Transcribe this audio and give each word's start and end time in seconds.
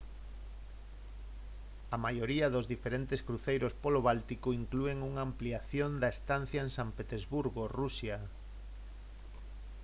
a 1.95 1.97
maioría 2.05 2.47
dos 2.55 2.69
diferentes 2.73 3.19
cruceiros 3.27 3.73
polo 3.83 3.99
báltico 4.07 4.47
inclúen 4.61 4.97
unha 5.09 5.21
ampliación 5.29 5.91
da 6.01 6.11
estancia 6.15 6.59
en 6.65 6.69
san 6.77 6.89
petersburgo 6.97 7.63
rusia 7.79 8.17